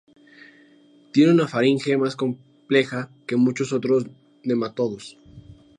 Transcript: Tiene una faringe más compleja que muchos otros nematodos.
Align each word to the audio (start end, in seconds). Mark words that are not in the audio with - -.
Tiene 1.11 1.31
una 1.31 1.47
faringe 1.47 1.95
más 1.95 2.15
compleja 2.15 3.11
que 3.27 3.35
muchos 3.35 3.71
otros 3.71 4.07
nematodos. 4.43 5.15